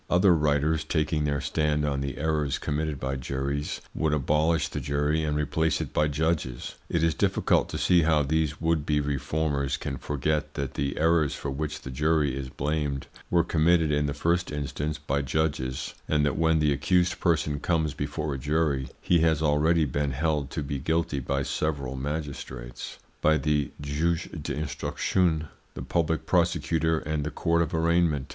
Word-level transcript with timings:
Other 0.09 0.33
writers, 0.33 0.83
taking 0.83 1.25
their 1.25 1.39
stand 1.41 1.85
on 1.85 2.01
the 2.01 2.17
errors 2.17 2.57
committed 2.57 2.99
by 2.99 3.17
juries, 3.17 3.81
would 3.93 4.13
abolish 4.15 4.67
the 4.67 4.79
jury 4.79 5.23
and 5.23 5.37
replace 5.37 5.79
it 5.79 5.93
by 5.93 6.07
judges. 6.07 6.73
It 6.89 7.03
is 7.03 7.13
difficult 7.13 7.69
to 7.69 7.77
see 7.77 8.01
how 8.01 8.23
these 8.23 8.59
would 8.59 8.83
be 8.83 8.99
reformers 8.99 9.77
can 9.77 9.97
forget 9.97 10.55
that 10.55 10.73
the 10.73 10.97
errors 10.97 11.35
for 11.35 11.51
which 11.51 11.81
the 11.81 11.91
jury 11.91 12.35
is 12.35 12.49
blamed 12.49 13.05
were 13.29 13.43
committed 13.43 13.91
in 13.91 14.07
the 14.07 14.15
first 14.15 14.51
instance 14.51 14.97
by 14.97 15.21
judges, 15.21 15.93
and 16.07 16.25
that 16.25 16.35
when 16.35 16.57
the 16.57 16.73
accused 16.73 17.19
person 17.19 17.59
comes 17.59 17.93
before 17.93 18.33
a 18.33 18.39
jury 18.39 18.87
he 19.01 19.19
has 19.19 19.43
already 19.43 19.85
been 19.85 20.13
held 20.13 20.49
to 20.49 20.63
be 20.63 20.79
guilty 20.79 21.19
by 21.19 21.43
several 21.43 21.95
magistrates, 21.95 22.97
by 23.21 23.37
the 23.37 23.69
juge 23.79 24.29
d'instruction, 24.41 25.47
the 25.75 25.83
public 25.83 26.25
prosecutor, 26.25 26.97
and 26.97 27.23
the 27.23 27.29
Court 27.29 27.61
of 27.61 27.71
Arraignment. 27.71 28.29